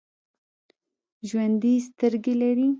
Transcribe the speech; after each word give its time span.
ژوندي 1.27 1.73
سترګې 1.87 2.33
لري 2.41 2.69